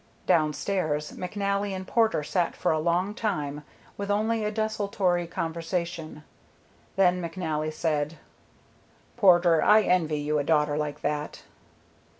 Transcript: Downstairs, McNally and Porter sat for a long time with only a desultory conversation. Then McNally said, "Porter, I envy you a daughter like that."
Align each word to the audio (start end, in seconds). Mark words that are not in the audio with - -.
Downstairs, 0.25 1.11
McNally 1.11 1.73
and 1.75 1.85
Porter 1.87 2.23
sat 2.23 2.55
for 2.55 2.71
a 2.71 2.79
long 2.79 3.13
time 3.13 3.63
with 3.97 4.09
only 4.09 4.43
a 4.43 4.49
desultory 4.49 5.27
conversation. 5.27 6.23
Then 6.95 7.21
McNally 7.21 7.71
said, 7.71 8.17
"Porter, 9.15 9.61
I 9.63 9.83
envy 9.83 10.17
you 10.17 10.39
a 10.39 10.43
daughter 10.43 10.75
like 10.75 11.01
that." 11.01 11.43